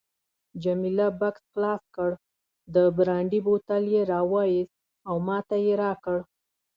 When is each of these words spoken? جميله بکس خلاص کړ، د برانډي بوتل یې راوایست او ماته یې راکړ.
جميله 0.63 1.07
بکس 1.19 1.43
خلاص 1.51 1.83
کړ، 1.95 2.11
د 2.75 2.77
برانډي 2.97 3.39
بوتل 3.45 3.83
یې 3.93 4.01
راوایست 4.13 4.73
او 5.09 5.15
ماته 5.27 5.55
یې 5.65 5.73
راکړ. 5.83 6.17